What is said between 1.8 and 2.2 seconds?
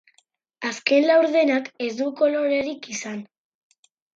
ez du